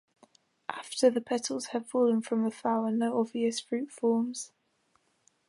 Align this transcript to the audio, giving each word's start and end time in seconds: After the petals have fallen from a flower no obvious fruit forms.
After 0.67 1.11
the 1.11 1.21
petals 1.21 1.67
have 1.67 1.85
fallen 1.87 2.23
from 2.23 2.43
a 2.43 2.49
flower 2.49 2.89
no 2.89 3.19
obvious 3.19 3.59
fruit 3.59 3.91
forms. 3.91 4.51